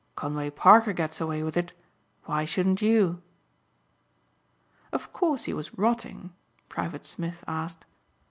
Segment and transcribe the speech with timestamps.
[0.15, 1.73] Conway Parker gets away with it,
[2.23, 3.21] why shouldn't you?'"
[4.91, 6.33] "Of course he was rotting?"
[6.69, 7.85] Private Smith asked.